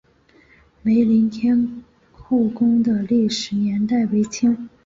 [0.81, 4.67] 梅林天后宫的历史年代为清。